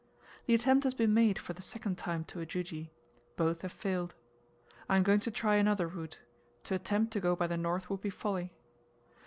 [0.47, 2.91] The attempt has been made for the second time to Ujiji
[3.35, 4.15] both have failed.
[4.89, 6.21] I am going to try another route;
[6.63, 8.51] to attempt to go by the north would be folly.